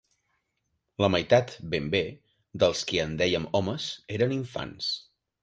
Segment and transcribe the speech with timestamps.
[1.03, 2.01] La meitat, ben bé,
[2.65, 3.87] dels qui en dèiem «homes»
[4.19, 4.91] eren infants